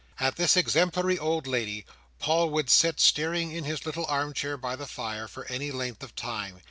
[0.19, 1.85] At this exemplary old lady,
[2.17, 6.01] Paul would sit staring in his little arm chair by the fire, for any length
[6.01, 6.59] of time.